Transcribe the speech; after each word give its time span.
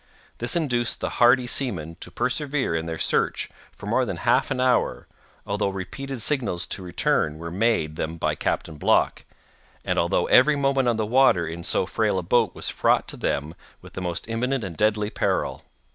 This 0.39 0.55
induced 0.55 0.99
the 0.99 1.19
hardy 1.21 1.45
seamen 1.45 1.95
to 1.99 2.09
persevere 2.09 2.75
in 2.75 2.87
their 2.87 2.97
search 2.97 3.51
for 3.71 3.85
more 3.85 4.03
than 4.03 4.17
half 4.17 4.49
an 4.49 4.59
hour, 4.59 5.05
although 5.45 5.69
repeated 5.69 6.23
signals 6.23 6.65
to 6.65 6.81
return 6.81 7.37
were 7.37 7.51
made 7.51 7.97
them 7.97 8.17
by 8.17 8.33
Captain 8.33 8.77
Block, 8.77 9.23
and 9.85 9.99
although 9.99 10.25
every 10.25 10.55
moment 10.55 10.87
on 10.87 10.97
the 10.97 11.05
water 11.05 11.47
in 11.47 11.63
so 11.63 11.85
frail 11.85 12.17
a 12.17 12.23
boat 12.23 12.55
was 12.55 12.67
fraught 12.67 13.07
to 13.09 13.15
them 13.15 13.53
with 13.83 13.93
the 13.93 14.01
most 14.01 14.27
imminent 14.27 14.63
and 14.63 14.75
deadly 14.75 15.11
peril. 15.11 15.61